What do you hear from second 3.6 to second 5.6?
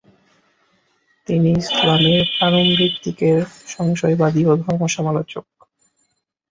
সংশয়বাদী ও ধর্মসমালোচক।